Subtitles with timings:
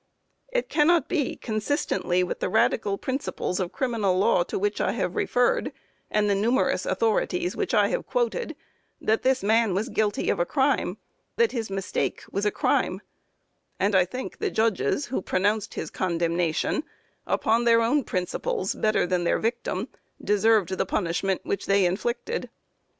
[0.51, 5.13] It cannot be, consistently with the radical principles of criminal law to which I have
[5.15, 5.71] referred,
[6.09, 8.55] and the numerous authorities which I have quoted,
[8.99, 10.97] that this man was guilty of a crime,
[11.35, 13.03] that his mistake was a crime,
[13.79, 16.83] and I think the judges who pronounced his condemnation,
[17.27, 19.87] upon their own principles, better than their victim,
[20.19, 22.49] deserved the punishment which they inflicted.